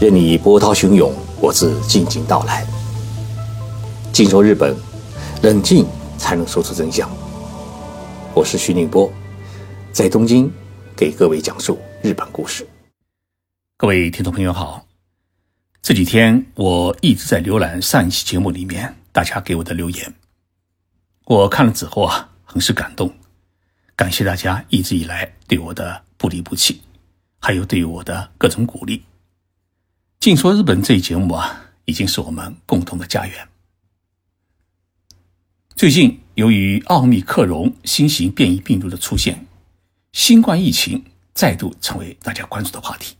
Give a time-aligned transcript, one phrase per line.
[0.00, 2.66] 任你波涛汹涌，我自静静到来。
[4.14, 4.74] 静说日本，
[5.42, 5.86] 冷静
[6.16, 7.06] 才能说出真相。
[8.34, 9.12] 我是徐宁波，
[9.92, 10.50] 在东京
[10.96, 12.66] 给各位讲述日本故事。
[13.76, 14.86] 各位听众朋友好，
[15.82, 20.14] 这几天我一直在浏览上一期节目里面大家给我的留言，
[21.26, 23.12] 我看了之后啊，很是感动，
[23.94, 26.80] 感谢大家一直以来对我的不离不弃，
[27.38, 29.02] 还有对我的各种鼓励。
[30.20, 33.48] 净说日本这一节目啊，已经是我们共同的家园。
[35.74, 39.46] 最近由于奥密克戎新型变异病毒的出现，
[40.12, 41.02] 新冠疫情
[41.32, 43.16] 再度成为大家关注的话题。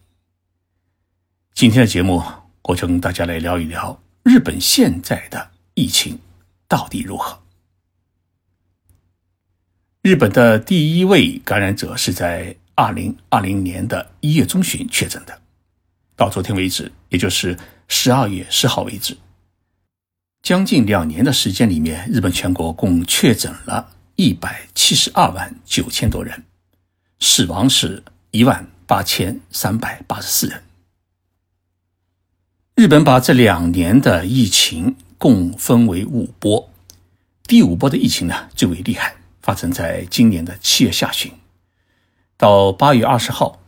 [1.54, 2.22] 今天的节目，
[2.64, 6.18] 我就跟大家来聊一聊日本现在的疫情
[6.68, 7.40] 到底如何。
[10.02, 15.40] 日本的第一位感染者是在二零二零年的一月中旬确诊的。
[16.16, 19.16] 到昨天为止，也就是十二月十号为止，
[20.42, 26.44] 将近两年的时间里面，日本全国共确诊了一百七十二万九千多人，
[27.18, 30.62] 死亡是一万八千三百八十四人。
[32.76, 36.70] 日本把这两年的疫情共分为五波，
[37.42, 41.32] 第五波的疫情呢最为厉害，发生在今年的七月下旬，
[42.36, 43.60] 到八月二十号，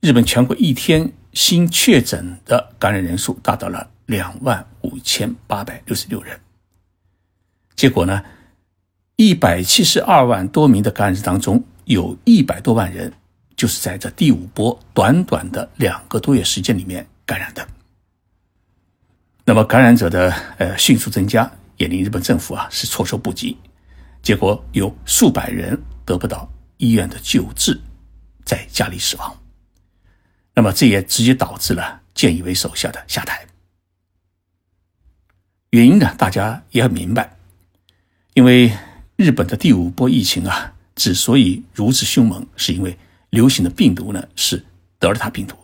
[0.00, 1.12] 日本全国一天。
[1.34, 6.38] 新确诊的感染人数达到了两万五千八百六十六人。
[7.74, 8.22] 结果呢，
[9.16, 13.12] 一百七十二万多名的感染者当中，有一百多万人
[13.56, 17.66] 就是在这第五波短短的两个多月时间里面感染的。
[19.44, 23.56] 那么感染者的呃迅速增加，也令日本政府啊是措手不及。
[24.22, 27.78] 结果有数百人得不到医院的救治，
[28.44, 29.43] 在家里死亡。
[30.54, 33.46] 那么这也直接导致了菅义伟手下的下台。
[35.70, 37.36] 原因呢，大家也很明白，
[38.34, 38.72] 因为
[39.16, 42.96] 日本的第五波疫情啊，之所以如此凶猛，是因为
[43.30, 44.64] 流行的病毒呢是
[45.00, 45.56] 德尔塔病毒。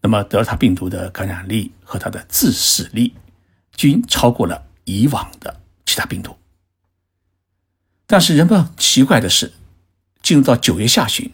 [0.00, 3.14] 那么德尔塔病毒的感染力和它的致死力
[3.74, 6.36] 均超过了以往的其他病毒。
[8.06, 9.52] 但是人们奇怪的是，
[10.22, 11.32] 进入到九月下旬。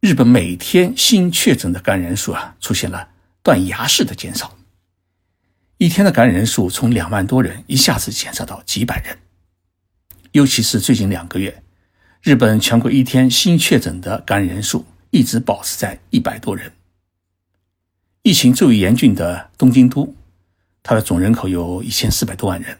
[0.00, 3.08] 日本每天新确诊的感染人数啊，出现了
[3.42, 4.56] 断崖式的减少。
[5.78, 9.18] 一天的感染人数从两万多人一下子减少到几百人。
[10.32, 11.62] 尤其是最近两个月，
[12.22, 16.72] 日本全国一天新确诊的感染人数一直保持在一百多人。
[18.22, 20.14] 疫情最为严峻的东京都，
[20.82, 22.78] 它的总人口有一千四百多万人，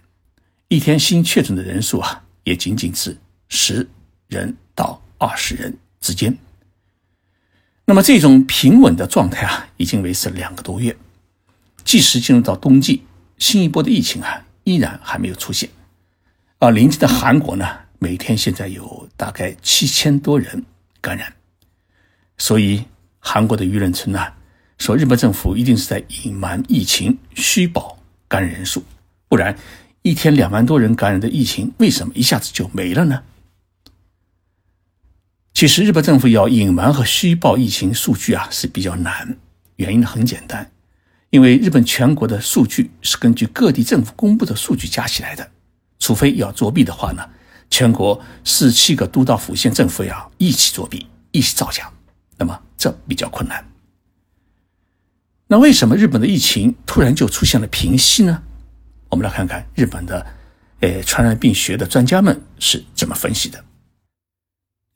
[0.68, 3.16] 一天新确诊的人数啊，也仅仅是
[3.48, 3.88] 十
[4.28, 6.36] 人到二十人之间。
[7.88, 10.96] 那么这种平稳的状态啊，已经维持了两个多月。
[11.84, 13.04] 即使进入到冬季，
[13.38, 15.70] 新一波的疫情啊，依然还没有出现。
[16.58, 17.64] 而邻近的韩国呢，
[18.00, 20.64] 每天现在有大概七千多人
[21.00, 21.32] 感染，
[22.36, 22.82] 所以
[23.20, 24.20] 韩国的舆论称呢，
[24.78, 28.82] 说日本政府一定是在隐瞒疫情，虚报感染人数，
[29.28, 29.56] 不然
[30.02, 33.22] 一天两万多人感染的疫情，为什么一下子就没了呢？
[35.56, 39.38] 其实，日本政府要隐瞒和虚报疫情数据啊是比较难。
[39.76, 40.70] 原因很简单，
[41.30, 45.50] 因为日本全国的数据是根据各地政府公布的数据加起来的。
[45.98, 47.26] 除非要作弊的话呢，
[47.70, 51.90] 全国四七个都道府县政府要一起作弊、一起造假，
[52.36, 53.66] 那么这比较困难。
[55.46, 58.42] 那为什么日本的疫情突然就出现了平息呢？
[59.08, 60.26] 我们来看看日本的，
[60.80, 63.64] 呃，传染病学的专家们是怎么分析的。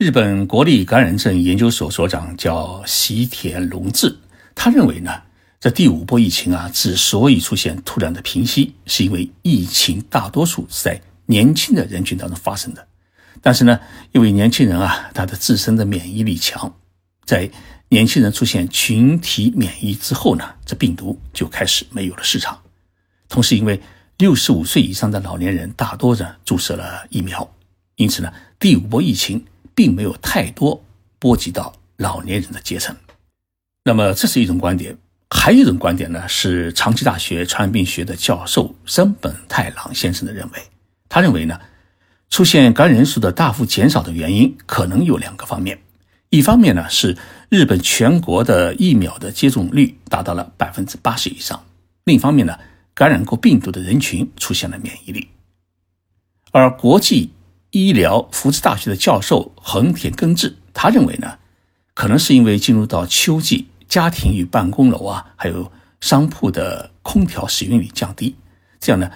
[0.01, 4.17] 日本国立感染症研究所所长叫西田隆志，
[4.55, 5.13] 他认为呢，
[5.61, 12.89] 这第五波疫情啊，之所以出现突然的平息，是因为疫情大多数是在年轻的人群当中发生的。
[13.43, 13.79] 但是呢，
[14.13, 16.75] 因为年轻人啊，他的自身的免疫力强，
[17.27, 17.51] 在
[17.91, 22.59] 年轻人出现群体免疫之后呢，这病毒就开始没有了市场。
[23.29, 23.79] 同时，因为
[24.17, 27.47] 六十五岁以上的老年人大多呢注射了疫苗，
[27.97, 29.45] 因此呢，第五波疫情。
[29.75, 30.83] 并没有太多
[31.19, 32.97] 波及到老年人的阶层，
[33.85, 34.97] 那么这是一种观点。
[35.33, 40.61] 还有一种观点呢，是长崎大学传染病学的教授森本太郎先生的认为。
[41.09, 41.61] 他认为呢，
[42.31, 45.79] 出现感染人数的大幅减少的原因可能有两个方面。
[46.31, 47.17] 一方面呢，是
[47.49, 51.59] 日本全国的疫苗的接种率达到了百分之八十以上；
[52.05, 52.59] 另一方面呢，
[52.93, 55.29] 感染过病毒的人群出现了免疫力，
[56.51, 57.31] 而国际。
[57.71, 61.39] 医疗福祉大学的教授横田耕治，他认为呢，
[61.95, 65.71] 可能是因为进入到秋季，家庭与办公楼啊，还有
[66.01, 68.35] 商铺的空调使用率降低，
[68.81, 69.11] 这样呢，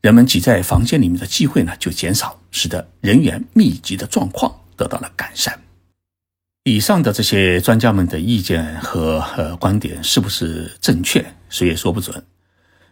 [0.00, 5.60] 人们挤在房间里面的机会呢就减少，使得人员密集的状况得到了改善。
[6.64, 12.22] 以上的这些专家们的意见和呃观点是不是正确，谁也说不准。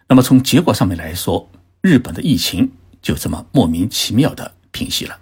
[0.08, 1.48] 那么从结果上面来说，
[1.80, 2.70] 日本的疫情
[3.02, 5.18] 就这么莫名其妙的平息了。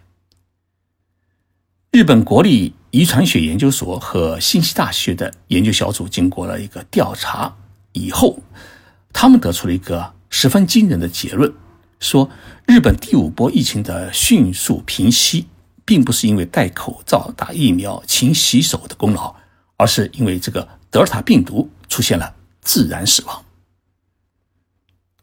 [1.92, 7.54] 日本国立遗传学研究所和信息大学的研究小组经过了一个调查
[7.92, 8.40] 以后，
[9.12, 11.52] 他们得出了一个十分惊人的结论：
[12.00, 12.28] 说
[12.66, 15.46] 日本第五波疫情的迅速平息，
[15.84, 19.32] 并不是因为戴口罩、打疫苗、勤洗手的功劳，
[19.76, 23.44] 而是因为这个德尔塔病毒出现了自然死亡。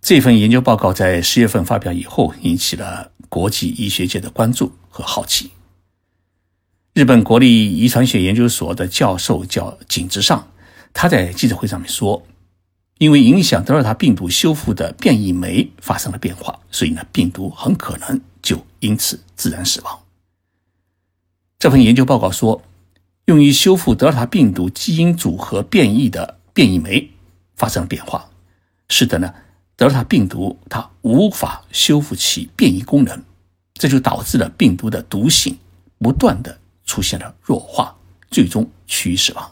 [0.02, 5.52] 这份研究报告在十月份发表以后，引起了国际医学界的关注和好奇。
[6.94, 10.52] 日本国立遗传学研究所的教授叫井之上，
[10.92, 12.22] 他在记者会上面说
[13.00, 19.98] ：“因为影响德尔塔病毒修复的变异酶发生了变化，所以呢，病毒很可能就因此自然死亡。”
[21.58, 22.62] 这份研究报告说，
[23.28, 27.10] 用于修复德尔塔病毒基因组合变异的变异酶
[27.56, 28.30] 发生了变化，
[28.90, 29.34] 使得呢，
[29.82, 33.20] 德尔塔病毒它无法修复其变异功能，
[33.74, 35.58] 这就导致了病毒的毒性
[35.98, 36.56] 不断的。
[36.84, 37.96] 出现了弱化，
[38.30, 39.52] 最终趋于死亡。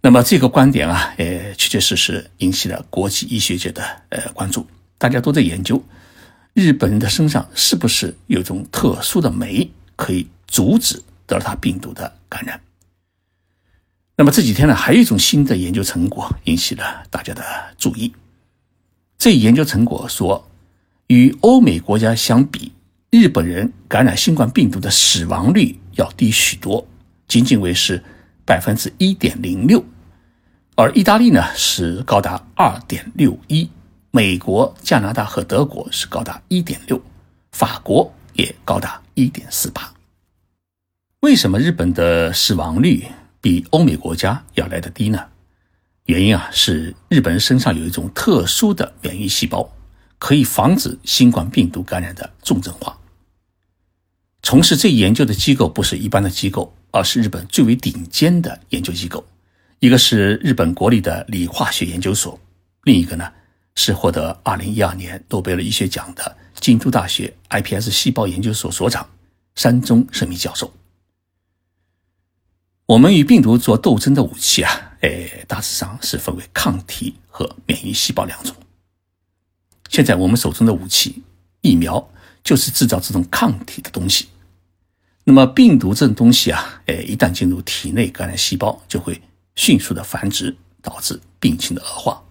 [0.00, 4.64] 那么这个观点啊，呃，确确实实引起了国际医学界的呃关注。
[4.98, 5.82] 大家都在研究
[6.52, 12.60] 日本人的身上是不是有种特殊的酶可以阻止德尔塔病毒的感染。
[14.16, 17.42] 那么这几天呢，还有一种新的研究成果引起了大家的
[17.76, 18.14] 注意。
[19.24, 20.46] 这研究成果说，
[21.06, 22.72] 与欧美国家相比。
[23.08, 26.86] 日本人感染新冠病毒的死亡率要低许多，
[27.26, 28.04] 仅仅为是
[28.44, 29.82] 百分之一点零六，
[30.76, 33.66] 而意大利呢是高达二点六一，
[34.10, 37.00] 美国、加拿大和德国是高达一点六，
[37.52, 39.90] 法国也高达一点四八。
[41.20, 43.06] 为什么日本的死亡率
[43.40, 45.18] 比欧美国家要来得低呢？
[46.06, 49.74] 原因啊是日本人身上有一种特殊的免疫细胞，
[50.18, 52.98] 可以防止新冠病毒感染的重症化。
[54.42, 59.24] 从事这一研究的机构不是一般的机构，而是日本最为顶尖的研究机构。
[59.78, 62.38] 一个是日本国立的理化学研究所，
[62.82, 63.32] 另一个呢
[63.74, 69.08] 是获得2012年诺贝尔医学奖的京都大学 iPS 细胞研究所所长
[69.54, 70.70] 山中胜弥教授。
[72.84, 78.56] 我们与病毒做斗争的武器啊，哎，大致上是分为抗体和免疫细胞两种。
[79.90, 81.22] 现在我们手中的武器
[81.60, 82.08] 疫苗，
[82.42, 84.28] 就是制造这种抗体的东西。
[85.24, 89.20] 那么病毒这种东西啊，哎，一旦进入体内感染细胞，就会
[89.56, 92.24] 迅速的繁殖，导致病情的恶化。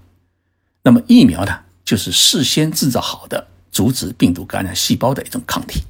[0.82, 5.84] 那么疫苗呢，就是事先制造好的阻止病毒感染细胞的一种抗体。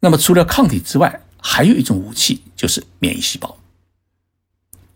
[0.00, 3.54] 那么除了抗体之外，还有一种武器就是免疫细胞。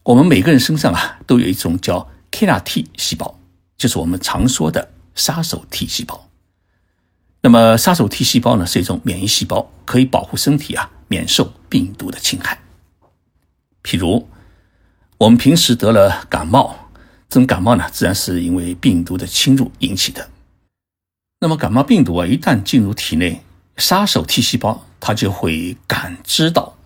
[0.08, 3.38] 我们每个人身上啊，都有一种叫 killer T 细胞，
[3.76, 6.30] 就是我们常说的杀手 T 细胞。
[7.42, 12.58] 那么，杀手 T 细胞呢是一种免疫细胞，可以保护身体啊免受病毒的侵害。
[13.82, 14.26] 譬如，
[15.18, 16.74] 我们平时得了感冒，
[17.28, 20.30] 这种感冒呢自然是因为病毒的侵入引起的。
[21.40, 23.42] 那么，感冒病毒啊一旦进入体内，
[23.76, 26.77] 杀手 T 细胞它就会感知到，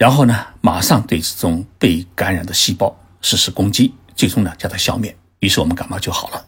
[0.00, 6.46] 然后呢马上对这种被感染的细胞实施攻击，最终呢将它消灭，于是我们感冒就好了。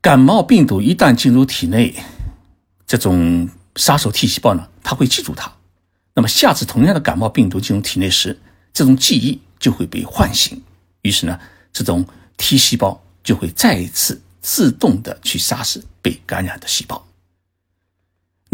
[0.00, 1.94] 感冒病毒一旦进入体内，
[2.86, 5.52] 这种杀手 T 细胞呢，它会记住它。
[6.14, 8.40] 那么下次同样的感冒病毒进入体内时，
[8.72, 10.62] 这种记忆就会被唤醒。
[11.02, 11.38] 于是呢，
[11.70, 12.02] 这种
[12.38, 17.05] T 细胞就会再一次自动的去杀死被感染的细胞。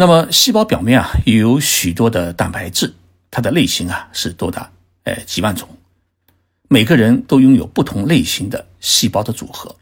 [0.03, 2.93] 那么细胞表面啊，有许多的蛋白质，
[3.31, 4.69] 它的类型啊是多达
[5.05, 5.69] 呃几万种，
[6.69, 9.77] 每个人都拥有不同类型的细胞的组合。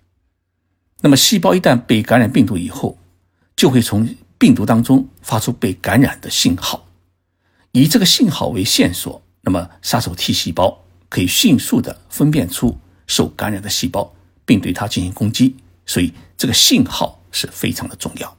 [1.01, 2.99] 那么，细胞一旦被感染病毒以后，
[3.57, 6.87] 就会从病毒当中发出被感染的信号，
[7.73, 15.57] 以这个信号为线索，那么杀手 T 细胞可以迅速的分辨出受感染的细胞，并对它进行攻击。
[15.87, 18.37] 所以，这个信号是非常的重要。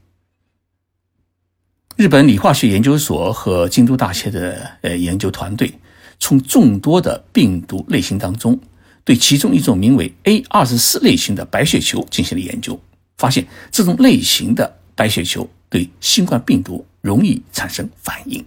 [2.02, 5.72] 日本理化学研究所和京都大学的呃研究团队，
[6.20, 8.60] 从众多的病毒类型当中。
[9.04, 12.80] 对其中一种名为 A 二十四类型的白血球进行了研究，
[13.18, 18.44] 发现这种类型的白血球对新冠病毒容易产生反应。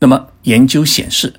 [0.00, 1.32] 那么研究显示，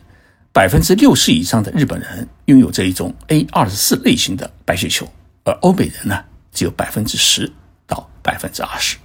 [0.53, 5.05] 百分之六十以上的日本人拥有这一种 A 二十四类型的白血球，
[5.43, 6.23] 而欧美人呢
[6.53, 7.51] 只有百分之十
[7.85, 8.95] 到百分之二十。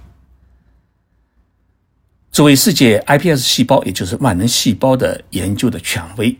[2.33, 6.35] 作为世界 iPS 细胞，也就是万能细胞的研究的权威，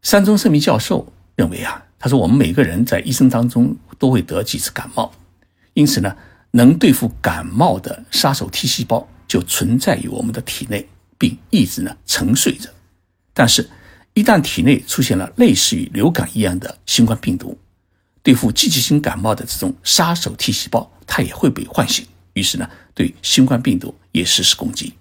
[0.00, 5.10] 山中胜明教授认为啊，他说我们每个人在一生当中都会得几次感冒，
[5.74, 6.16] 因此呢，
[6.52, 12.70] 能对付感冒的杀手 T 细胞就存在于我们的体内，并一直呢沉睡着。
[13.34, 13.68] 但是，
[14.14, 17.58] 一旦体内出现了类似于流感一样的新冠病毒，
[18.22, 22.06] 对付季节性感冒的这种杀手 T 细胞，它也会被唤醒。
[22.34, 24.94] 于是呢，对新冠病毒也实施攻击。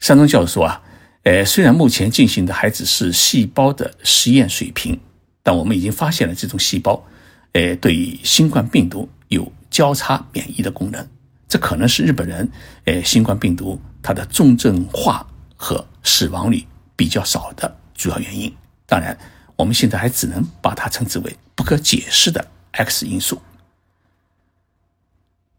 [0.00, 0.82] 山东教授说啊，
[1.24, 4.98] 呃，虽然目前进行的还只是细胞的实验水平，
[5.42, 7.04] 但我们已经发现了这种细胞，
[7.52, 11.06] 呃，对新冠病毒有交叉免疫的功能。
[11.48, 12.48] 这可能是日本人，
[12.84, 15.26] 呃，新冠病毒它的重症化
[15.56, 16.64] 和死亡率
[16.94, 18.54] 比较少的主要原因。
[18.86, 19.18] 当然，
[19.56, 23.40] 我们现在还只能把它称之为不可解释的 X 因素。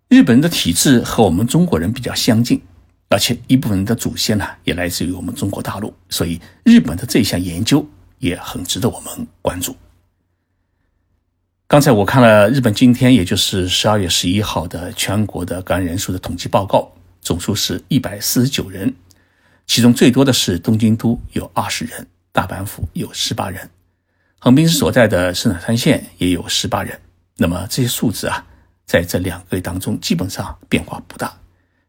[0.10, 2.60] 日本人的体质和我们中国人比较相近，
[3.10, 7.88] 而且一部分人的祖先呢也来自于我们中国大陆，所以日本的这项研究
[8.18, 9.76] 也很值得我们关注。
[11.68, 18.92] 刚才我看了日本今天，也就是十二月十一号的全国的感染人数的统计报告，总数是一百四十九人，
[19.68, 23.70] 其中最多的是东京都有二十人，大阪府有十八人，
[24.40, 27.00] 横滨市所在的生产山县也有十八人。
[27.38, 28.48] 那么这些数字啊。
[28.90, 31.32] 在这两个月当中，基本上变化不大，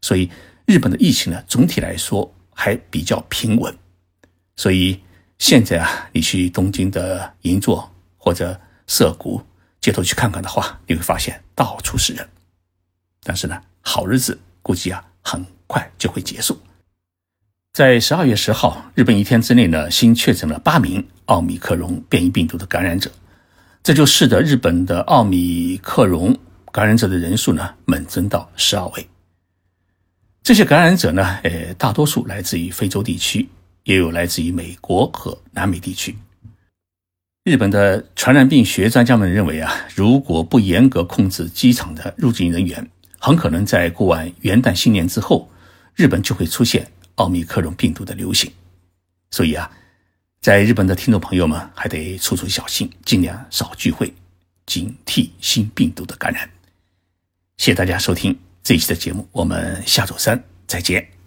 [0.03, 0.29] 所以
[0.67, 3.75] 日本的疫情呢，总体来说还比较平稳。
[4.55, 5.01] 所以
[5.39, 8.55] 现在啊，你去东京的银座或者
[8.85, 9.41] 涩谷
[9.79, 12.29] 街头去看看的话，你会发现到处是人。
[13.23, 16.55] 但是呢，好日子估计啊，很快就会结束。
[17.73, 23.09] 在十二月十号，日本一天之内呢，新确诊了八名奥密克戎变异病毒的感染者，
[23.81, 26.37] 这就使得日本的奥密克戎。
[26.71, 29.07] 感染者的人数呢，猛增到十二位。
[30.41, 33.47] 这些感染者呢，呃，大多数来自于非洲地区，
[33.83, 36.17] 也有来自于美国和南美地区。
[37.43, 45.49] 日本的传染病学专家们认为啊，如果不严格控制机场的入境人员，很可能在过完元旦新年之后，
[45.95, 48.51] 日本就会出现奥密克戎病毒的流行。
[49.31, 49.69] 所以啊，
[50.39, 54.13] 在日本的听众朋友们还得处处小心，尽量少聚会，
[54.65, 56.49] 警惕新病毒的感染。
[57.61, 61.20] 谢谢大家收听这一期的节目，我们下周三再见。